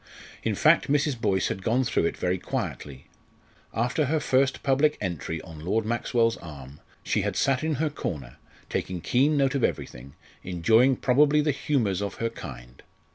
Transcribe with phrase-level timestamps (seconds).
[0.41, 1.21] In fact, Mrs.
[1.21, 3.05] Boyce had gone through it very quietly.
[3.71, 8.37] After her first public entry on Lord Maxwell's arm she had sat in her corner,
[8.67, 12.81] taking keen note of everything, enjoying probably the humours of her kind.